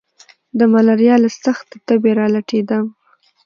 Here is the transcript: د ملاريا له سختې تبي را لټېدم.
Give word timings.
د 0.57 0.59
ملاريا 0.73 1.15
له 1.23 1.29
سختې 1.43 1.75
تبي 1.87 2.11
را 2.19 2.27
لټېدم. 2.33 2.85